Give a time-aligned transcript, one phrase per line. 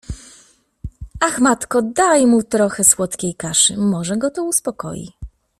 [1.19, 3.77] Ach, matko, daj mu trochę słodkiej kaszy…
[3.77, 5.09] może go to uspokoi.